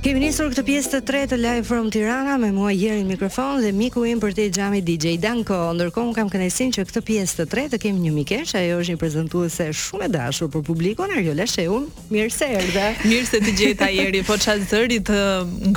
[0.00, 3.68] Kemi nisur këtë pjesë të tretë të Live from Tirana me mua Jerin mikrofon dhe
[3.76, 5.58] miku im për te xhami DJ Danko.
[5.76, 9.00] Ndërkohë un kam kënaqësinë që këtë pjesë të tretë kemi një mikesh, ajo është një
[9.02, 11.90] prezantuese shumë e dashur për publikun, Ariola Sheun.
[12.16, 12.86] Mirë se erdhe.
[13.10, 15.20] Mirë se të gjeta Jeri, po çfarë zëri të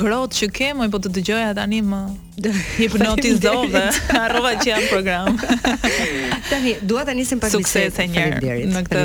[0.00, 2.00] ngrohtë që kemi po të dëgjoja tani më
[2.80, 3.84] hipnotizove.
[4.08, 5.36] Harrova që jam program.
[6.48, 8.68] Tani dua ta nisim pak sukses e Faleminderit.
[8.68, 9.04] në këtë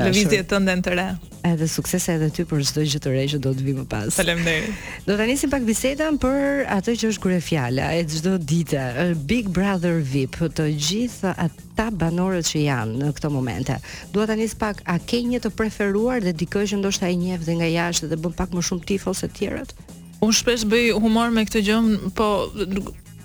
[0.00, 1.04] lëvizje të ndën të re.
[1.46, 4.14] Edhe sukses edhe ty për çdo gjë të re që do të vi më pas.
[4.18, 4.72] Faleminderit.
[5.06, 8.82] Do ta nisim pak bisedën për atë që është kryefjala e çdo dite,
[9.30, 13.78] Big Brother VIP, të gjithë ata banorët që janë në këto momente.
[14.12, 17.46] Dua ta nis pak a ke një të preferuar dhe dikë që ndoshta e njeh
[17.46, 19.76] dhe nga jashtë dhe bën pak më shumë tifos se tjerët?
[20.20, 22.26] Unë shpesh bëj humor me këtë gjëmë, po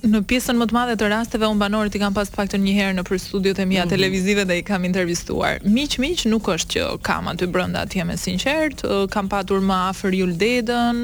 [0.10, 2.94] në pjesën më të madhe të rasteve un banorët i kam pas faktën një herë
[3.00, 5.60] në studiot e mia mm televizive dhe i kam intervistuar.
[5.64, 8.82] Miq miq nuk është që kam aty brenda atje me sinqert,
[9.14, 10.98] kam patur më afër Jul Dedën,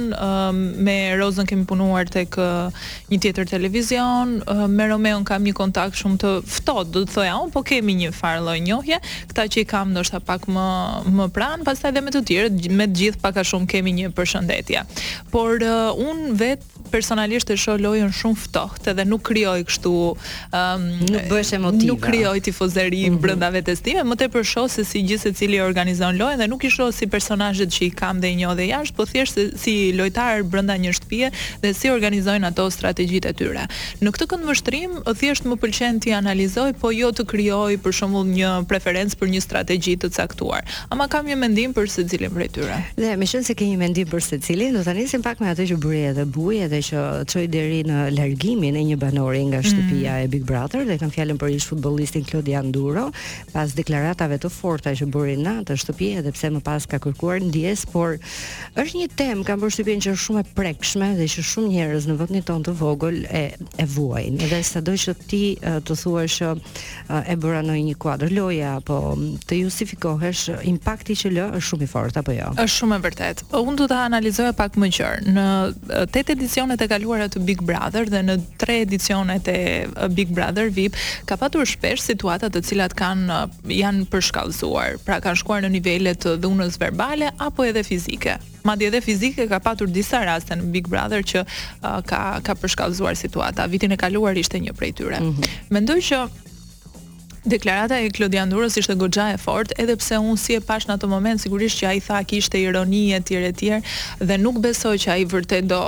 [0.84, 2.36] me Rozën kemi punuar tek
[3.12, 7.54] një tjetër televizion, me Romeon kam një kontakt shumë të ftohtë, do të thoja un,
[7.54, 9.00] po kemi një farë lloj njohje,
[9.32, 10.68] këta që i kam ndoshta pak më
[11.22, 14.12] më pranë, pastaj edhe me të tjerë, me të gjithë pak a shumë kemi një
[14.18, 14.84] përshëndetje.
[15.32, 21.26] Por un vet personalisht e shoh lojën shumë ftohtë dhe nuk krijoj kështu um, nuk
[21.30, 23.22] bësh emotiva nuk krijoj tifozëri mm -hmm.
[23.22, 26.64] brenda vetes time më tepër shoh se si gjithë secili e organizon lojën dhe nuk
[26.64, 29.94] i shoh si personazhet që i kam dhe i njoh dhe jashtë po thjesht si
[29.98, 33.64] lojtar brenda një shtëpie dhe si organizojnë ato strategjitë e tyre
[34.02, 38.28] në këtë kënd vështrim thjesht më pëlqen ti analizoj po jo të krijoj për shembull
[38.40, 42.78] një preferencë për një strategji të caktuar ama kam një mendim për secilin prej tyre
[43.02, 45.78] dhe më se ke një mendim për secilin do ta nisim pak me atë që
[45.84, 49.68] bëri edhe buje dhe që çoi deri në largimin e një banori nga mm.
[49.68, 50.24] shtëpia mm.
[50.26, 53.10] e Big Brother dhe kanë fjalën për ish futbollistin Claudia Anduro
[53.52, 57.42] pas deklaratave të forta që bëri në atë shtëpi edhe pse më pas ka kërkuar
[57.48, 58.18] ndjes, por
[58.80, 62.18] është një temë kam përshtypjen që është shumë e prekshme dhe që shumë njerëz në
[62.22, 63.44] vendin tonë të vogël e
[63.82, 64.38] e vuajnë.
[64.46, 66.50] Edhe sado që ti të thuash që
[67.32, 68.98] e bëra në një kuadër loja apo
[69.48, 72.52] të justifikohesh impakti që lë është shumë i fortë apo jo?
[72.54, 73.48] Është shumë e vërtetë.
[73.52, 75.34] Po, unë do ta analizoj pak më qërë.
[75.36, 75.46] Në
[76.14, 80.70] 8 edicion edicionet e kaluara të Big Brother dhe në tre edicionet e Big Brother
[80.70, 83.40] VIP ka patur shpesh situata të cilat kanë
[83.74, 88.38] janë përshkallëzuar, pra kanë shkuar në nivele të dhunës verbale apo edhe fizike.
[88.68, 93.18] Madje edhe fizike ka patur disa raste në Big Brother që uh, ka ka përshkallëzuar
[93.18, 93.66] situata.
[93.72, 95.20] Vitin e kaluar ishte një prej tyre.
[95.24, 95.74] Mm -hmm.
[95.74, 96.22] Mendoj që
[97.42, 100.94] Deklarata e Klodian Durës ishte goxha e fort, edhe pse unë si e pash në
[101.00, 103.80] ato moment, sigurisht që a i tha kishte ironi e tjere e tjere,
[104.22, 105.80] dhe nuk besoj që a i vërte do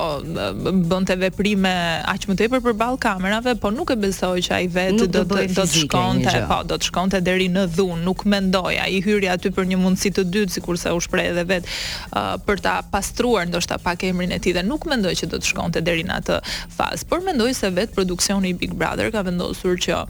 [0.90, 1.74] bënd të veprime
[2.10, 5.22] aqë më të përballë për kamerave, po nuk e besoj që a i vetë do,
[5.22, 8.98] do, do të shkonte, po, do të shkonte deri në dhun, nuk mendoj, a i
[9.06, 11.78] hyri aty për një mundësi të dytë, si kurse u shpreh edhe vetë,
[12.10, 15.38] uh, për ta pastruar, ndoshta shta pak emrin e ti, dhe nuk mendoj që do
[15.44, 16.42] të shkonte deri në atë
[16.80, 20.02] fazë, por mendoj se vet produksion i Big Brother ka vendosur që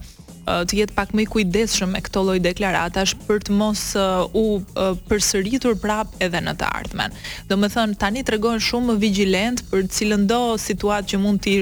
[0.44, 4.36] Eh, të jetë pak më i kujdesshëm me këto lloj deklaratash për të mos eh,
[4.36, 7.16] u eh, përsëritur prap edhe në të ardhmen.
[7.48, 7.56] Do
[7.98, 11.54] tani tregon shumë më vigjilent për cilën do situatë që mund të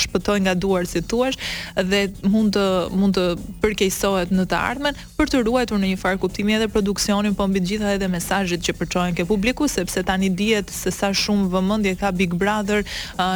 [0.00, 1.30] shpëtojë nga duar si thua
[1.76, 2.64] dhe mund të
[2.98, 3.24] mund të
[3.62, 7.60] përkeqësohet në të ardhmen për të ruajtur në një farë kuptimi edhe produksionin po mbi
[7.62, 11.94] të gjitha edhe mesazhet që përçojnë ke publiku sepse tani dihet se sa shumë vëmendje
[12.00, 12.82] ka Big Brother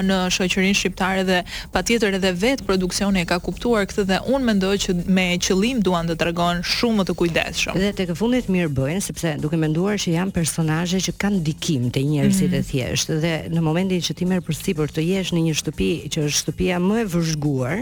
[0.07, 1.41] në shoqërinë shqiptare dhe
[1.75, 6.17] patjetër edhe vet produksioni e ka kuptuar këtë dhe mendoj që me qëllim duan të
[6.21, 7.79] tregojnë shumë më të kujdesshëm.
[7.81, 12.03] Dhe tek fundit mirë bëjnë sepse duke menduar që janë personazhe që kanë ndikim te
[12.05, 12.59] njerëzit mm -hmm.
[12.59, 16.19] e thjeshtë dhe në momentin që ti merr përsipër të jesh në një shtëpi që
[16.27, 17.77] është shtëpia më e vëzhguar,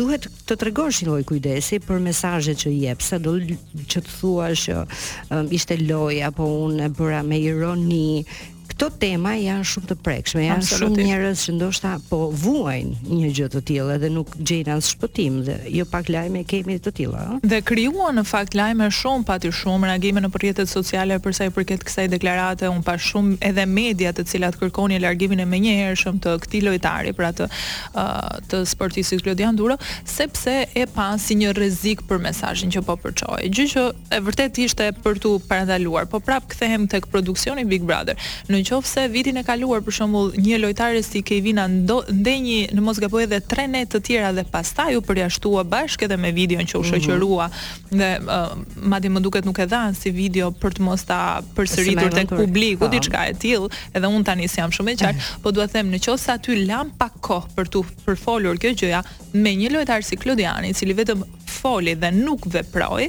[0.00, 3.32] duhet të tregosh një lloj kujdesi për mesazhet që i jep, sa do
[3.90, 8.08] që të thuash që um, ishte lojë apo unë e bëra me ironi
[8.68, 13.46] Këto tema janë shumë të prekshme, janë shumë njerëz që ndoshta po vuajnë një gjë
[13.54, 17.38] të tillë dhe nuk gjejnë as shpëtim dhe jo pak lajme kemi të tilla, ëh.
[17.48, 21.52] Dhe krijuan në fakt lajme shumë pati shumë reagime në rrjetet sociale për sa i
[21.56, 26.36] përket kësaj deklarate, un pa shumë edhe media të cilat kërkonin largimin e menjëhershëm të
[26.44, 28.12] këtij lojtari, pra të uh,
[28.52, 33.48] të sportistit Klodian Duro, sepse e pa si një rrezik për mesazhin që po përçoi.
[33.48, 33.88] Gjë që
[34.18, 38.18] e vërtet ishte për tu parandaluar, po prap kthehem tek produksioni Big Brother.
[38.48, 42.74] Në në qofë se vitin e kaluar për shumë, një lojtare si Kevina ndo, ndenjë
[42.76, 46.32] në mos gëpoj edhe tre net të tjera dhe pastaj u përjashtua bashkë edhe me
[46.36, 46.88] videon që u mhm.
[46.90, 47.98] shëqërua mm -hmm.
[48.00, 51.20] dhe uh, madje më duket nuk e dhanë si video për të mos ta
[51.56, 52.90] përsëritur tek publiku po.
[52.94, 55.42] diçka e tillë edhe unë tani si jam shumë e qartë mhm.
[55.42, 59.00] po duhet them në qofë se aty lan pa kohë për tu përfolur kjo gjëja
[59.34, 63.06] me një lojtare si Klodiani i cili vetëm foli dhe nuk veproi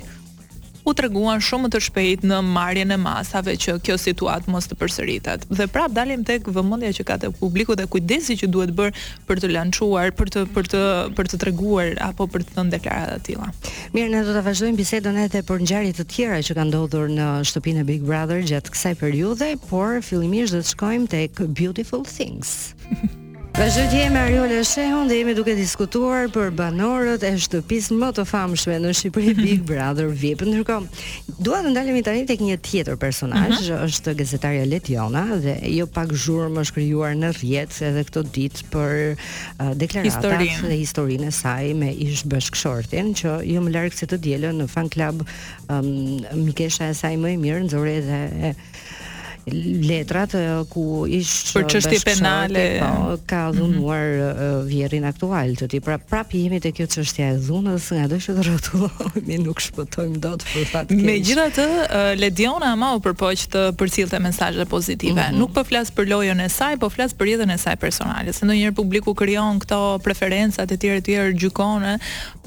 [0.89, 4.77] u treguan shumë më të shpejt në marrjen e masave që kjo situatë mos të
[4.81, 5.45] përsëritet.
[5.51, 8.89] Dhe prap dalim tek vëmendja që ka te publiku dhe kujdesi që duhet bër
[9.29, 10.81] për të lançuar, për të për të
[11.19, 13.51] për të treguar apo për të thënë deklarata të tilla.
[13.93, 17.29] Mirë, ne do ta vazhdojmë bisedën edhe për ngjarje të tjera që kanë ndodhur në
[17.51, 22.55] shtëpinë Big Brother gjatë kësaj periudhe, por fillimisht do të shkojmë tek Beautiful Things.
[23.59, 28.77] Vazhdo të jemi Ariola dhe jemi duke diskutuar për banorët e shtëpisë më të famshme
[28.79, 30.45] në Shqipëri Big Brother VIP.
[30.47, 31.01] Ndërkohë,
[31.43, 33.65] dua të ndalemi tani tek një tjetër personazh, uh mhm.
[33.65, 33.89] -huh.
[33.89, 38.93] është gazetaria Letiona dhe jo pak zhurë më krijuar në rrjet edhe këtë ditë për
[39.11, 44.55] uh, dhe historinë e saj me ish bashkëshortin që jo më larg se të dielën
[44.63, 45.27] në fan club
[45.67, 48.55] um, mikesha e saj më e mirë nxorë dhe
[49.83, 50.33] letrat
[50.69, 53.57] ku ish për çështje penale po, ka mhm.
[53.57, 54.65] dhunuar mm -hmm.
[54.69, 55.79] vjerrin aktual të tij.
[55.81, 60.41] Pra prapë jemi te kjo çështja e dhunës, ngado që të rrotullohemi nuk shpëtojmë dot
[60.43, 61.01] për fat keq.
[61.05, 61.67] Megjithatë,
[62.19, 65.21] Lediona ama u përpoq të përcillte mesazhe pozitive.
[65.21, 65.39] Mm -hmm.
[65.39, 68.33] Nuk po flas për lojën e saj, po flas për jetën e saj personale.
[68.33, 71.93] Se ndonjëherë publiku krijon këto preferenca e tjera të tjera gjykone,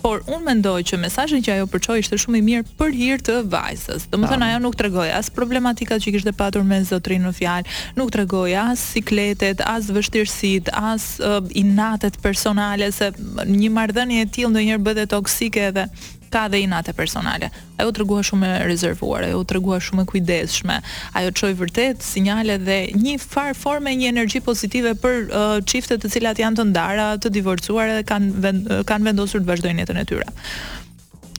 [0.02, 3.36] por unë mendoj që mesajnë që ajo përqoj ishte shumë i mirë për hir të
[3.52, 4.08] vajzës.
[4.10, 4.90] Dëmë thënë, ajo nuk të
[5.20, 8.24] as problematikat që kishte kishtë patur me zotrinë në fjalë, nuk të
[8.62, 13.12] as sikletet, as vështirësitë, as uh, inatet personale, se
[13.46, 15.86] një mardhenje e tillë në njërë bëdhe toksike edhe
[16.32, 17.46] ka dhe inate personale.
[17.78, 20.78] Ajo u tregua shumë e rezervuar, ajo u tregua shumë e kujdesshme.
[21.20, 26.12] Ajo çoi vërtet sinjale dhe një farë forme një energji pozitive për uh, çiftet të
[26.16, 30.00] cilat janë të ndara, të divorcuar dhe kanë vend, uh, kanë vendosur të vazhdojnë jetën
[30.00, 30.30] e tyre.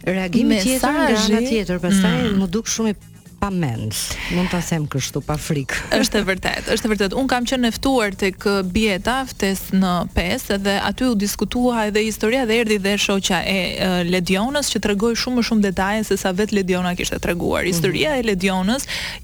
[0.03, 2.37] Reagimi tjetër nga nga tjetër, pastaj mm.
[2.43, 2.97] më duk shumë i
[3.43, 3.91] pa mend.
[4.31, 5.79] Mund ta them kështu pa frikë.
[6.01, 7.17] Është e vërtetë, është e vërtetë.
[7.19, 12.45] Un kam qenë ftuar tek Bieta ftesë në pesë dhe aty u diskutua edhe historia
[12.47, 16.53] dhe erdhi dhe shoqja e Ledionës që tregoi shumë më shumë detaje se sa vet
[16.55, 17.67] Lediona kishte treguar.
[17.67, 18.23] Historia mm -hmm.
[18.23, 18.83] e Ledionës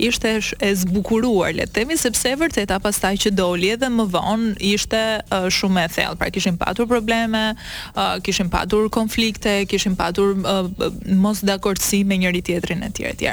[0.09, 0.31] ishte
[0.67, 5.01] e zbukuruar, le të themi, sepse vërtet apo pastaj që doli edhe më vonë ishte
[5.57, 6.15] shumë e thellë.
[6.19, 7.43] Pra kishin patur probleme,
[8.23, 10.67] kishim kishin patur konflikte, kishin patur uh,
[11.25, 11.37] mos
[12.09, 13.25] me njëri tjetrin etj etj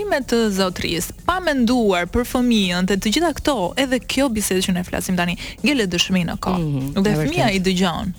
[0.00, 4.72] veprimet të zotëris, pa menduar për fëmijën të të gjitha këto, edhe kjo bisedë që
[4.78, 6.52] ne flasim tani, gjele dëshmi në ko.
[6.52, 8.12] Mm -hmm, dhe fëmija i dëgjon,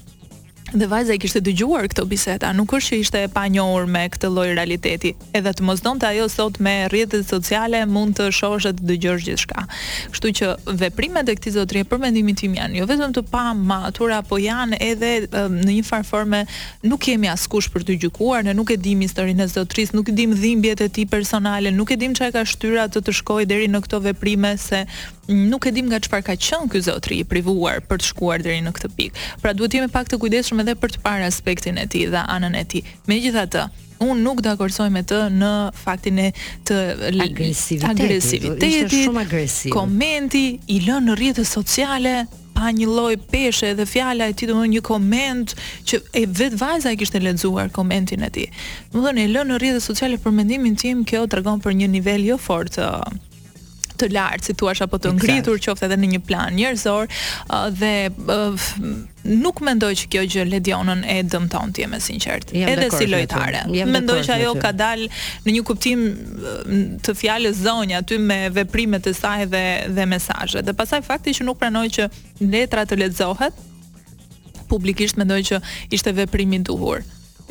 [0.74, 4.30] Dhe vajza i kishte dëgjuar këtë biseda, nuk është që ishte e panjohur me këtë
[4.32, 5.10] lloj realiteti.
[5.36, 9.66] Edhe të mos donte ajo sot me rrjetet sociale mund të shohësh të dëgjosh gjithçka.
[10.16, 14.14] Kështu që veprimet e këtij zotrie për mendimin tim janë jo vetëm të pa matur,
[14.22, 15.12] apo janë edhe
[15.52, 16.46] në një farë forme
[16.88, 20.16] nuk kemi askush për të gjykuar, ne nuk e dimë historinë e zotrisë, nuk e
[20.22, 23.68] dim dhimbjet e tij personale, nuk e dim çka ka shtyra të të shkojë deri
[23.76, 24.86] në këto veprime se
[25.26, 28.62] nuk e dim nga çfarë ka qenë ky zotri i privuar për të shkuar deri
[28.66, 29.22] në këtë pikë.
[29.44, 32.56] Pra duhet jemi pak të kujdesshëm edhe për të parë aspektin e tij dhe anën
[32.58, 32.82] e tij.
[33.10, 33.66] Megjithatë,
[34.08, 36.28] un nuk akorsoj me të në faktin e
[36.68, 36.80] të
[37.12, 37.90] agresivitetit.
[37.92, 39.74] Agresivitet, ishte shumë agresiv.
[39.78, 40.46] Komenti
[40.76, 42.16] i lënë në rrjetet sociale
[42.56, 45.54] pa një lloj peshe dhe fjala e tij domthon një koment
[45.88, 48.50] që e vet vajza e kishte lexuar komentin e tij.
[48.94, 52.38] Domthon e lënë në rrjetet sociale për mendimin tim kjo tregon për një nivel jo
[52.42, 52.90] fort të
[54.02, 58.10] të lartë, si thua, apo të ngritur qoftë edhe në një plan njerëzor, uh, dhe
[58.10, 58.68] uh,
[59.42, 62.50] nuk mendoj që kjo gjë Ledionën e dëmton ti me sinqert.
[62.58, 63.64] Edhe si lojtare.
[63.94, 65.08] Mendoj që ajo ka dalë
[65.46, 66.76] në një kuptim uh,
[67.06, 69.66] të fjalës zonja aty me veprimet e saj dhe
[70.00, 70.66] dhe mesazhet.
[70.66, 72.10] Dhe pasaj fakti që nuk pranoi që
[72.50, 73.68] letra të lexohet
[74.72, 75.58] publikisht mendoj që
[75.98, 77.02] ishte veprim i duhur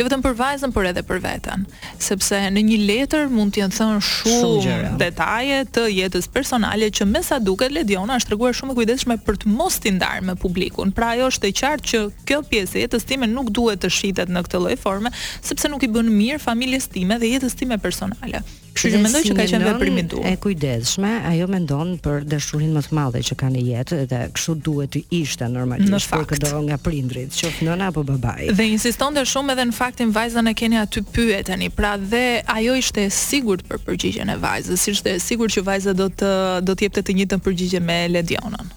[0.01, 1.67] jo vetëm për vajzën, por edhe për veten,
[2.01, 7.37] sepse në një letër mund të thënë shumë detaje të jetës personale që me sa
[7.45, 10.95] duket Lediona është treguar shumë kujdesshme për të mos i ndarë me publikun.
[10.97, 14.33] Pra ajo është e qartë që kjo pjesë e jetës time nuk duhet të shitet
[14.33, 15.13] në këtë lloj forme,
[15.45, 18.41] sepse nuk i bën mirë familjes time dhe jetës time personale.
[18.81, 20.27] Kështu që mendoj që ka qenë veprim i duhur.
[20.31, 24.55] E kujdesshme, ajo mendon për dashurinë më të madhe që ka në jetë dhe kështu
[24.67, 28.49] duhet të ishte normalisht kur për këto nga prindrit, qoftë nëna apo babai.
[28.57, 31.69] Dhe insistonte shumë edhe në faktin vajzën e keni aty pyetani.
[31.81, 32.25] Pra dhe
[32.59, 36.09] ajo ishte e sigurt për përgjigjen e vajzës, si ishte e sigurt që vajza do
[36.17, 36.33] të
[36.71, 38.77] do të jepte të njëjtën përgjigje me Ledionën.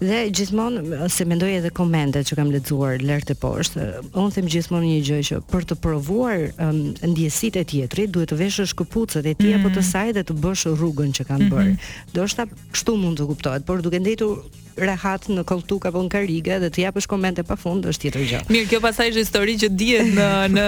[0.00, 3.86] Dhe gjithmonë se mendoj edhe komentet që kam lexuar lart e poshtë,
[4.20, 6.80] un them gjithmonë një gjë që për të provuar um,
[7.12, 9.64] ndjesitë e teatrit duhet të veshësh këpucët e tij mm -hmm.
[9.64, 9.88] apo të mhm.
[9.92, 11.56] saj dhe të bësh rrugën që kanë mm -hmm.
[11.56, 11.72] bërë.
[11.72, 12.12] Mhm.
[12.18, 14.34] Do shta kështu mund të kuptohet, por duke ndëitur
[14.78, 18.40] rehat në Kolltuk apo në Karige dhe të japësh komente pafund është tjetër gjë.
[18.54, 20.66] Mirë, kjo pasaj është histori që dihet në në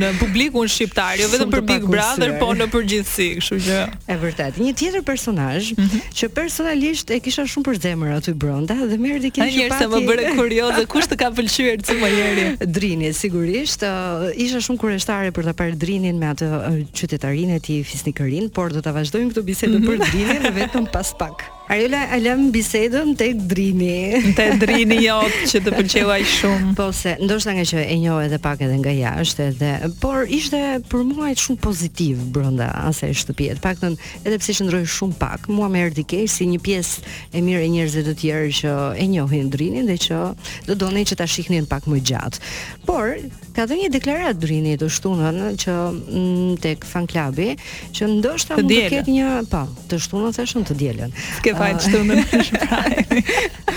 [0.00, 3.78] në publikun shqiptar, jo vetëm për Big Brother, po në përgjithësi, kështu që.
[3.96, 4.60] Është vërtet.
[4.64, 6.02] Një tjetër personazh mm -hmm.
[6.20, 9.56] që personalisht e kisha shumë për zemër aty brenda dhe më erdhi kënaqësi.
[9.56, 12.66] Njëherë se më bëre kurioze, kush të ka pëlqyer ti më herë?
[12.66, 13.82] Drini, sigurisht.
[13.82, 18.50] Uh, isha shumë kurioztare për ta parë Drinin me atë uh, qytetarinë e tij Fisnikërin,
[18.50, 19.88] por do ta vazhdojmë këtë bisedë mm -hmm.
[19.88, 21.48] për Drinin vetëm pas pak.
[21.70, 24.18] Ajola e lëm bisedën tek Drini.
[24.34, 26.72] Te Drini jo që të pëlqeu ai shumë.
[26.74, 29.68] Po se, ndoshta nga që e njeh edhe pak edhe nga jashtë edhe,
[30.02, 30.58] por ishte
[30.90, 33.54] për mua shumë pozitiv brenda asaj shtëpie.
[33.54, 33.94] Të paktën
[34.26, 37.04] edhe pse shndroi shumë pak, mua më erdhi keq si një pjesë
[37.38, 38.72] e mirë e njerëzve të tjerë që
[39.06, 40.18] e njohin Drinin dhe që
[40.66, 42.42] do donin që ta shihnin pak më gjatë.
[42.90, 43.14] Por
[43.54, 47.52] ka dhënë një deklaratë Drini të shtunën që mm, tek fan klubi,
[47.94, 51.14] që ndoshta mund të ketë një, po, të shtunën thashën të dielën.
[51.46, 53.24] Ke ka e qëtë në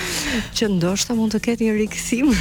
[0.57, 2.31] Që ndoshta mund të ketë një rikësim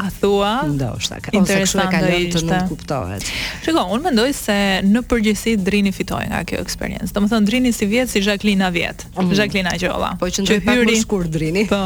[0.00, 3.28] A thua Ndoshta ka Ose kështu e kalëm të nuk kuptohet
[3.64, 4.56] Shiko, unë mendoj se
[4.88, 8.66] në përgjësi Drini fitoj nga kjo eksperiencë Do më thënë Drini si vjetë si Jacqueline
[8.68, 11.82] a vjetë mm Jacqueline a gjolla Po që ndoj pak më shkur Drini Po,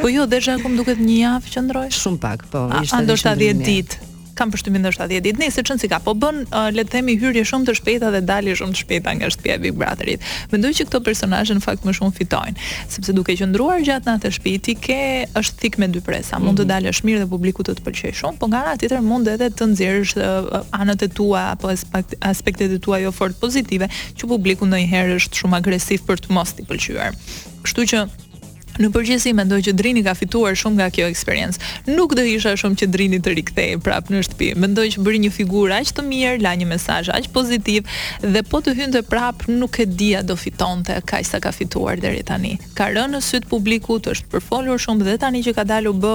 [0.00, 3.66] po jo, dhe Jacqueline duket një javë që ndroj Shumë pak, po A, ndoshta 10
[3.66, 4.09] ditë
[4.40, 5.40] kam përshtymin ndoshta 10 ditë.
[5.42, 8.20] Nëse çon si ka, po bën uh, le të themi hyrje shumë të shpejta dhe
[8.28, 10.24] dalje shumë të shpejta nga shtëpia e Big Brotherit.
[10.54, 14.76] Mendoj që këto personazhe në fakt më shumë fitojnë, sepse duke qëndruar gjatë natë shpiti,
[14.86, 14.96] ke
[15.40, 16.40] është thik me dy presa.
[16.40, 16.72] Mund të mhm.
[16.72, 19.68] dalësh mirë dhe publiku të të pëlqej shumë, por nga të tjetër mund edhe të
[19.74, 21.70] nxjerrësh uh, uh anët e tua apo
[22.32, 26.56] aspektet e tua jo fort pozitive, që publiku ndonjëherë është shumë agresiv për të mos
[26.56, 27.20] të pëlqyer.
[27.60, 28.04] Kështu që
[28.80, 31.66] Në përgjithësi mendoj që Drini ka fituar shumë nga kjo eksperiencë.
[31.92, 34.48] Nuk do isha shumë që Drini të rikthej prapë në shtëpi.
[34.62, 37.84] Mendoj që bëri një figurë aq të mirë, la një mesazh aq pozitiv
[38.24, 42.22] dhe po të hynte prapë nuk e dia do fitonte kaq sa ka fituar deri
[42.24, 42.54] tani.
[42.78, 46.14] Ka rënë në syt publikut, është përfolur shumë dhe tani që ka dalë bë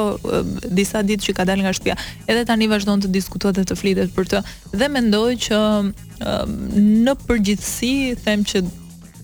[0.79, 4.17] disa ditë që ka dalë nga shtëpia, edhe tani vazhdon të diskutohet dhe të flitet
[4.17, 4.41] për të
[4.81, 5.61] dhe mendoj që
[7.05, 7.93] në përgjithësi
[8.25, 8.63] them që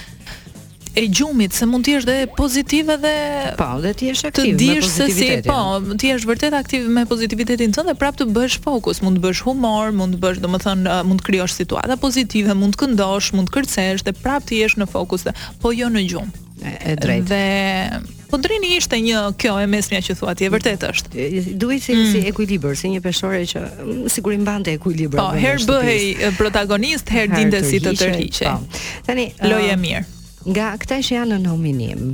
[0.94, 3.12] e gjumit se mund të jesh dhe pozitiv edhe
[3.58, 6.88] po dhe ti jesh aktiv me pozitivitetin Të dish se po, ti je vërtet aktiv
[6.90, 10.40] me pozitivitetin tënd dhe prapë të bësh fokus, mund të bësh humor, mund të bësh
[10.42, 14.60] domethënë mund të krijosh situata pozitive, mund të këndosh, mund të kërcesh dhe prapë të
[14.64, 16.32] jesh në fokus, dhe, po jo në gjum.
[16.60, 17.28] e, e drejtë.
[17.28, 21.24] Dhe Po drini ishte një kjo e mesmja që thuat, e vërtet është.
[21.58, 22.12] Duhet si, mm.
[22.12, 25.18] si ekuilibër, si një peshore që mm, siguri mbante ekuilibër.
[25.18, 28.52] Po, herë bëhej protagonist, herë dinte si të tërhiqej.
[28.54, 28.78] Po.
[29.08, 30.06] Tani, loja e uh, mirë.
[30.48, 32.04] Nga këta që janë në nominim,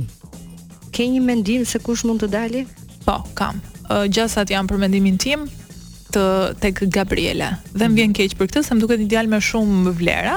[0.91, 2.63] ke një mendim se kush mund të dali?
[3.05, 3.61] Po, kam.
[3.87, 5.45] Uh, gjasat janë për mendimin tim
[6.11, 6.23] të
[6.59, 7.53] tek Gabriela.
[7.69, 7.97] Dhe më mhm.
[8.01, 10.35] vjen keq për këtë, se më duket i djalë me shumë vlera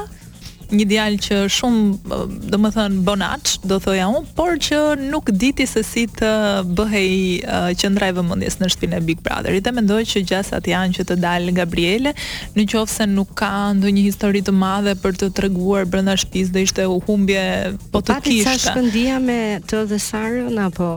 [0.75, 2.19] një djalë që shumë
[2.53, 6.31] do të thënë bonaç, do thoja unë, por që nuk diti se si të
[6.71, 9.65] bëhej uh, qendra e vëmendjes në shtëpinë e Big Brotherit.
[9.67, 12.15] Dhe mendoj që gjasat janë që të dalë Gabriele,
[12.57, 12.69] në
[13.15, 17.45] nuk ka ndonjë histori të madhe për të treguar brenda shtëpisë dhe ishte humbje
[17.93, 18.45] po të kishte.
[18.45, 20.91] Pati sa shpëndija me të dhe Sarën apo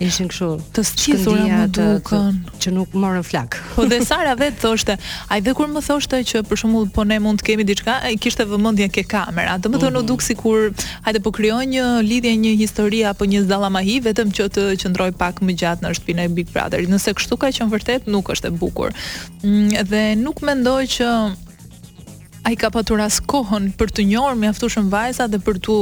[0.00, 0.46] Ishin kështu.
[0.72, 3.58] Të sqisura më dukën që nuk morën flak.
[3.74, 4.94] Po dhe Sara vet thoshte,
[5.32, 8.14] ai dhe kur më thoshte që për shembull po ne mund të kemi diçka, ai
[8.16, 9.58] kishte vëmendje ke kamera.
[9.60, 10.08] Do të thonë u mhm.
[10.12, 10.70] duk sikur
[11.04, 15.44] hajde po krijoj një lidhje, një histori apo një dallamahi vetëm që të qëndroj pak
[15.44, 16.86] më gjatë në shtëpinë e Big Brother.
[16.94, 18.96] Nëse kështu ka qenë vërtet, nuk është e bukur.
[19.44, 21.12] Mm, dhe nuk mendoj që
[22.44, 25.74] ai ka patur as kohën për të njohur mjaftueshëm vajza dhe për të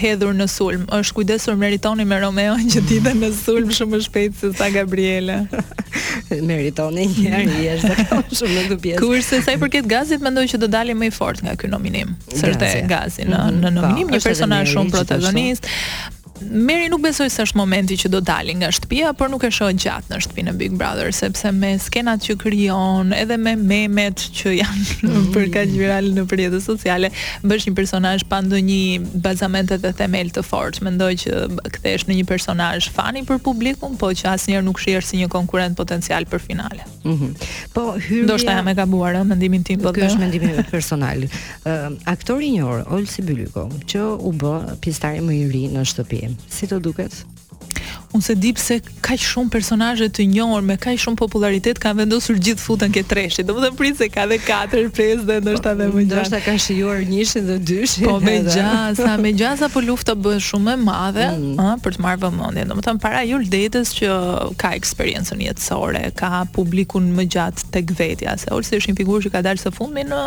[0.00, 0.84] hedhur në sulm.
[0.98, 5.40] Është kujdesur meritoni me Romeo që dhe në sulm shumë më shpejt se sa Gabriela.
[6.50, 9.02] meritoni njërë, i është shumë në këtë pjesë.
[9.02, 12.14] Kurse sa i përket gazit mendoj që do dalim më i fortë nga ky nominim.
[12.36, 13.60] Sërte gazi mhm.
[13.64, 15.68] në nominim po, një personazh shumë protagonist.
[16.44, 19.70] Meri nuk besoj se është momenti që do dali nga shtëpia, por nuk e shoh
[19.72, 24.96] gjatë në shtëpinë Big Brother, sepse me skenat që krijon, edhe me memet që janë
[25.06, 25.22] mm.
[25.32, 27.08] për kaq viral në rrjetet sociale,
[27.46, 30.84] bësh një personazh pa ndonjë bazament dhe themel të fortë.
[30.90, 31.40] Mendoj që
[31.78, 35.78] kthesh në një personazh fani për publikun, po që asnjëherë nuk shihesh si një konkurrent
[35.80, 36.84] potencial për finale.
[37.06, 37.48] Mm -hmm.
[37.72, 39.88] Po hyrja Do jam e gabuar, ë, mendimin tim po.
[39.92, 41.24] Ky është mendimi vetë personal.
[41.64, 44.52] Uh, aktori i njohur Olsi Bylyko, që u bë
[44.84, 47.22] pjesëtari më i ri në shtëpi Si të duket?
[48.14, 52.38] unë se di pse kaq shumë personazhe të njohur me kaq shumë popularitet kanë vendosur
[52.38, 53.44] gjithë futën ke treshi.
[53.48, 56.14] Domethënë prit se ka dhe 4, 5 dhe ndoshta edhe më gjatë.
[56.14, 58.08] Ndoshta ka shijuar njëshin dhe dyshin.
[58.10, 61.64] Po me gjasa, me gjasa po lufta bëhet shumë e madhe, mm.
[61.64, 62.72] ëh, për të marrë vëmendjen.
[62.74, 64.20] Domethënë para Jul Detës që
[64.60, 69.34] ka eksperiencën jetësore, ka publikun më gjatë tek vetja, se Olsi është një figurë që
[69.34, 70.20] ka dalë së fundmi në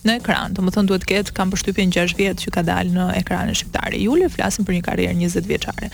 [0.00, 0.54] në ekran.
[0.56, 3.92] Domethënë duhet të ketë kam përshtypjen 6 vjet që ka dalë në ekranin shqiptar.
[4.00, 5.90] Juli flasim për një karrierë 20 vjeçare.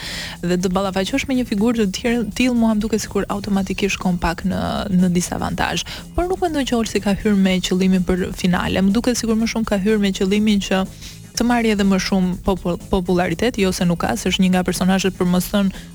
[0.47, 4.19] Dhe të ballafaqoj qesh me një figurë të tillë, mua më duket sikur automatikisht kom
[4.21, 4.61] pak në
[5.01, 5.85] në disavantazh.
[6.17, 8.83] Por nuk mendoj që Olsi ka hyrë me qëllimin për finale.
[8.85, 10.83] Më duket sikur më shumë ka hyrë me qëllimin që
[11.37, 12.45] të marrë edhe më shumë
[12.91, 15.87] popularitet, jo se nuk ka, se është një nga personazhet për më thënë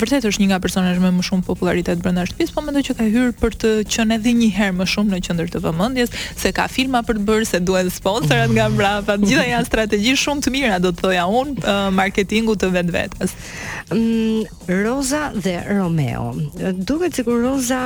[0.00, 3.06] vërtet është një nga personazhet me më shumë popularitet brenda shtëpisë, po mendoj që ka
[3.10, 6.66] hyrë për të qenë edhe një herë më shumë në qendër të vëmendjes, se ka
[6.70, 9.16] filma për të bërë, se duhet sponsorat nga brapa.
[9.18, 13.36] Të gjitha janë strategji shumë të mira, do të thoja unë, marketingu të vetvetes.
[13.90, 14.44] Mm,
[14.84, 16.30] Roza dhe Romeo.
[16.86, 17.82] Duket sikur Roza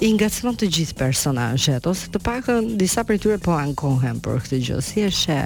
[0.00, 4.60] i ngacmon të gjithë personazhet ose të pakën disa prej tyre po ankohen për këtë
[4.68, 4.76] gjë.
[4.86, 5.38] Si është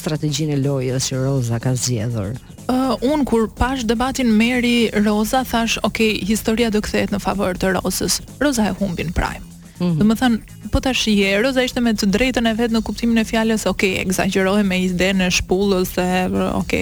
[0.00, 2.34] strategjinë e lojës që Roza ka zgjedhur?
[2.68, 7.54] Ë uh, un kur pash debatin Meri Roza thash, "Ok, historia do kthehet në favor
[7.58, 9.44] të Rozës." Roza e humbin prime.
[9.80, 9.98] Mm -hmm.
[9.98, 13.66] Domethën po ta shihe Roza ishte me të drejtën e vet në kuptimin e fjalës,
[13.70, 16.04] ok, egzagjerohe me ide në shpull ose
[16.52, 16.74] ok,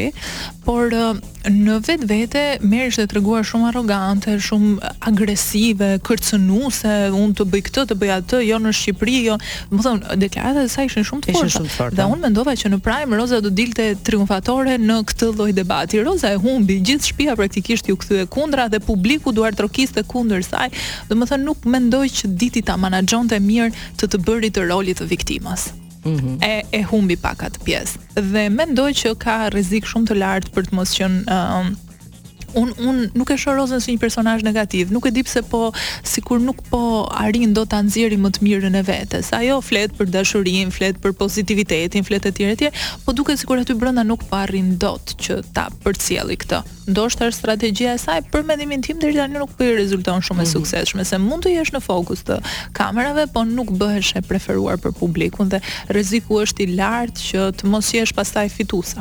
[0.66, 0.92] por
[1.46, 7.98] në vetvete merresh të treguar shumë arrogante, shumë agresive, kërcënuese, unë të bëj këtë, të
[8.02, 9.36] bëj atë, jo në Shqipëri, jo,
[9.70, 11.88] do të thon, deklarata e saj ishin shumë të forta.
[12.00, 16.02] Dhe unë mendova që në prime Roza do dilte triumfatore në këtë lloj debati.
[16.06, 20.66] Roza e humbi gjithë shtëpia praktikisht ju kthye kundra dhe publiku duart trokiste kundër saj.
[21.12, 25.66] Domethënë nuk mendoj që diti ta manaxhonte mirë të të bërit të roli të viktimës.
[26.06, 26.36] Mm -hmm.
[26.44, 28.02] e, e humbi pak atë pjesë.
[28.32, 31.72] Dhe mendoj që ka rrezik shumë të lartë për të mos qenë uh,
[32.56, 35.70] un un nuk e shoh Rozën si një personazh negativ, nuk e di pse po
[36.06, 36.80] sikur nuk po
[37.22, 39.32] arrin dot ta nxjerrë më të mirën e vetes.
[39.36, 42.70] Ajo flet për dashurinë, flet për pozitivitetin, flet etj etj,
[43.04, 46.62] po duket sikur aty brenda nuk po arrin dot që ta përcjelli këtë.
[46.88, 50.40] Ndoshta është strategjia e saj për mendimin tim deri tani nuk po i rezulton shumë
[50.40, 50.46] mm -hmm.
[50.46, 50.54] e mhm.
[50.56, 52.34] suksesshme, se mund të jesh në fokus të
[52.78, 55.60] kamerave, po nuk bëhesh e preferuar për publikun dhe
[55.94, 58.94] rreziku është i lartë që të mos jesh pastaj fitues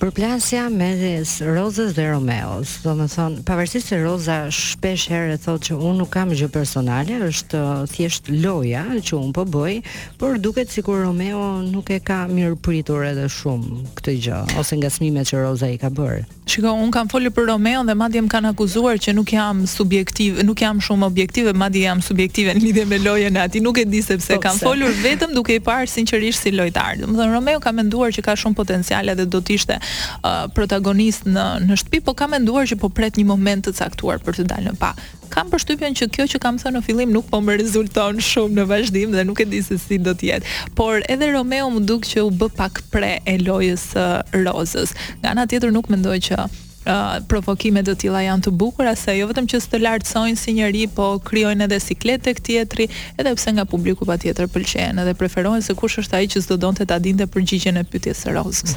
[0.00, 2.78] përplasja mes Rozës dhe Romeos.
[2.80, 7.18] Do të thon, pavarësisht se Roza shpesh herë thotë që unë nuk kam gjë personale,
[7.28, 7.60] është
[7.92, 9.76] thjesht loja që unë po bëj,
[10.20, 15.42] por duket sikur Romeo nuk e ka mirëpritur edhe shumë këtë gjë ose smime që
[15.44, 16.24] Roza i ka bërë.
[16.50, 20.40] Shiko, unë kam folur për Romeo dhe madje më kanë akuzuar që nuk jam subjektiv,
[20.48, 23.60] nuk jam shumë objektive, madje jam subjektive në lidhje me lojën aty.
[23.62, 27.04] Nuk e di sepse kam folur vetëm duke i parë sinqerisht si lojtar.
[27.04, 29.78] Do Romeo ka menduar që ka shumë potencial edhe do të ishte
[30.24, 34.22] uh, protagonist në në shtëpi, po kam menduar që po pret një moment të caktuar
[34.24, 34.92] për të dalë në pa.
[35.30, 38.66] Kam përshtypjen që kjo që kam thënë në fillim nuk po më rezulton shumë në
[38.70, 40.56] vazhdim dhe nuk e di se si do të jetë.
[40.78, 44.94] Por edhe Romeo më duk që u bë pak pre e lojës uh, Rozës.
[45.22, 46.44] Nga ana tjetër nuk mendoj që
[46.86, 50.84] uh, provokime të tilla janë të bukura se jo vetëm që të lartësojnë si njëri,
[50.94, 52.86] po krijojnë edhe siklet tek tjetri,
[53.18, 56.86] edhe pse nga publiku patjetër pëlqejnë edhe preferohen se kush është ai që s'do donte
[56.88, 58.76] ta dinte përgjigjen e pyetjes së Rozës.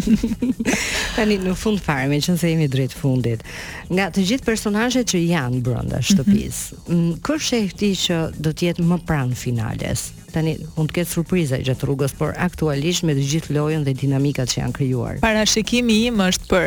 [1.16, 3.40] Tani në fund fare, me qenë se jemi drejt fundit,
[3.90, 6.06] nga të gjithë personazhet që janë brenda mhm.
[6.12, 7.18] shtëpisë, mm -hmm.
[7.24, 10.12] kush sheh që do të jetë më pranë finales?
[10.28, 14.48] tani mund të ketë surprizë gjatë rrugës, por aktualisht me të gjithë lojën dhe dinamikat
[14.50, 15.14] që janë krijuar.
[15.24, 16.66] Parashikimi im është për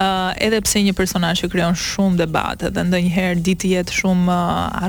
[0.00, 4.38] uh, edhe pse një personazh që krijon shumë debate dhe ndonjëherë di të jetë shumë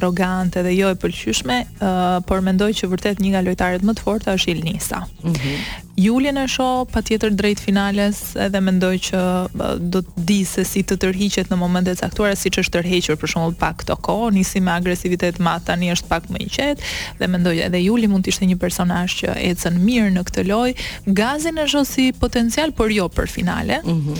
[0.02, 4.06] uh, dhe jo e pëlqyeshme, uh, por mendoj që vërtet një nga lojtarët më të
[4.06, 5.04] forta është Ilnisa.
[5.24, 5.38] Mhm.
[5.38, 10.64] Mm Julien e shoh patjetër drejt finales edhe mendoj që uh, do të di se
[10.64, 14.62] si të tërhiqet në momentet caktuara siç është tërhequr për shembull pak këto kohë, nisi
[14.64, 16.88] me agresivitet më tani është pak më i qetë
[17.20, 20.78] dhe mendoj edhe Juli mund të ishte një personazh që ecën mirë në këtë lojë.
[21.20, 23.84] Gazin e shoh si potencial, por jo për finale.
[23.84, 24.16] Mhm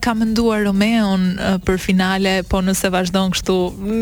[0.00, 3.56] ka menduar Romeon uh, për finale, po nëse vazhdon kështu,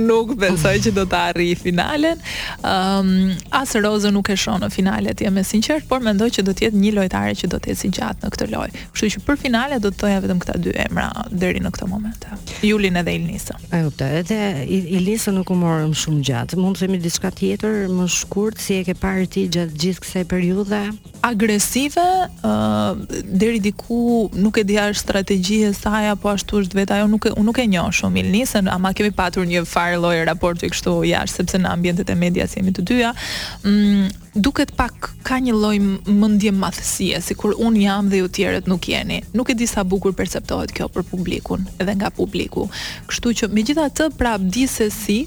[0.09, 2.21] nuk besoj që do të arrijë finalen.
[2.65, 3.13] Ëm
[3.57, 6.53] as Rozo nuk e shoh në finale, t'jeme jam e sinqert, por mendoj që do
[6.53, 8.83] të jetë një lojtare që do të ecë gjatë në këtë lojë.
[8.93, 12.27] Kështu që për finale do të thoja vetëm këta dy emra deri në këtë moment.
[12.67, 13.63] Julin edhe Ilnisën.
[13.73, 14.11] E kuptoj.
[14.23, 16.59] Edhe Ilnisa nuk u morëm shumë gjatë.
[16.61, 20.25] Mund të themi diçka tjetër më shkurt si e ke parë ti gjatë gjithë kësaj
[20.31, 20.83] periudhe?
[21.23, 22.03] Agresive,
[22.47, 25.05] uh, deri diku nuk e di as
[25.49, 28.93] gjihe saj apo ashtu është vetë ajo nuk unë nuk e njoh shumë Ilnisën, ama
[28.97, 32.85] kemi patur një farë lloj raporti kështu jashtë sepse në ambientet e medias jemi të
[32.91, 33.11] dyja.
[33.67, 34.07] Mm,
[34.47, 35.77] duket pak ka një lloj
[36.13, 39.23] mendje madhësie, sikur un jam dhe ju tjerët nuk jeni.
[39.37, 42.69] Nuk e di sa bukur perceptohet kjo për publikun, edhe nga publiku.
[43.11, 45.23] Kështu që megjithatë, pra di se si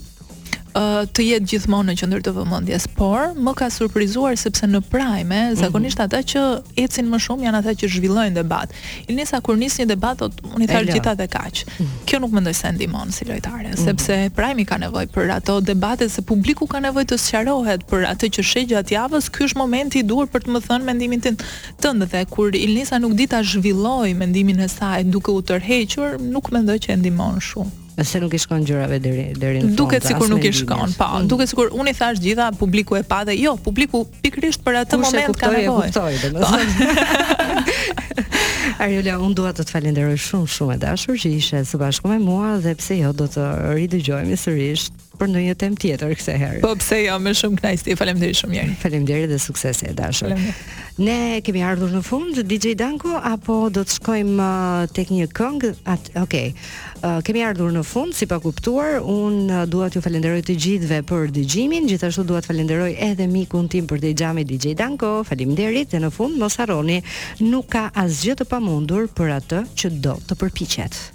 [0.75, 5.59] të jetë gjithmonë në qendër të vëmendjes, por më ka surprizuar sepse në prime, mhm.
[5.61, 6.41] zakonisht ata që
[6.83, 8.71] ecin më shumë janë ata që zhvillojnë debat.
[9.07, 11.61] Ilnisa kur nis një debat, unë i gjithatë të kaq.
[11.65, 11.88] Mhm.
[12.09, 13.85] Kjo nuk mendoj se ndihmon si lojtare, mhm.
[13.85, 18.31] sepse prime ka nevojë për ato debate se publiku ka nevojë të sqarohet për atë
[18.35, 21.43] që sheh gjatë javës, ky është momenti i duhur për të më thënë mendimin tënd.
[21.83, 26.51] Tënd dhe kur Ilnisa nuk di ta zhvilloj mendimin e saj duke u tërhequr, nuk
[26.51, 27.85] mendoj që e ndihmon shumë.
[27.95, 29.77] Ase nuk i shkon gjërave deri deri në fund.
[29.79, 31.05] Duket sikur nuk i shkon, po.
[31.15, 31.29] Mm.
[31.31, 34.99] Duket sikur unë i thash gjitha publiku e pa dhe jo, publiku pikrisht për atë
[34.99, 35.93] Kushe moment kuptoj, ka nevojë.
[35.93, 36.67] Kushtoj, kuptoj,
[38.25, 38.34] po.
[38.84, 42.19] Ariola, un dua të të falenderoj shumë shumë e dashur që ishe së bashku me
[42.19, 43.47] mua dhe pse jo do të
[43.79, 46.60] ridëgjohemi sërish për ndonjë temë tjetër kësaj herë.
[46.65, 47.95] Po pse jo, më shumë kënaqësi.
[47.99, 48.75] Faleminderit shumë mirë.
[48.82, 50.36] Faleminderit dhe sukses e dashur.
[50.97, 55.73] Ne kemi ardhur në fund, DJ Danko apo do të shkojmë uh, tek një këngë?
[55.80, 56.19] Okej.
[56.23, 56.51] Okay.
[57.06, 61.01] Uh, kemi ardhur në fund, si pa kuptuar, unë uh, duat ju falenderoj të gjithve
[61.10, 65.56] për dëgjimin, gjithashtu duat falenderoj edhe mi tim për të i gjami DJ Danko, falim
[65.56, 66.99] derit, dhe në fund, Mosaroni
[67.43, 71.06] nuk ka asgjë të pamundur për atë që do të përpichet.